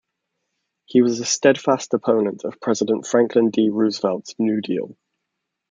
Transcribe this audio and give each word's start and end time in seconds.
He 0.85 1.03
was 1.03 1.19
a 1.19 1.25
steadfast 1.25 1.93
opponent 1.93 2.43
of 2.43 2.59
President 2.59 3.05
Franklin 3.05 3.51
D. 3.51 3.69
Roosevelt's 3.69 4.33
New 4.39 4.59
Deal. 4.59 4.97